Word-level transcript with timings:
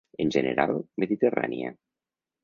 En 0.23 0.29
general, 0.35 0.79
mediterrània. 1.03 1.75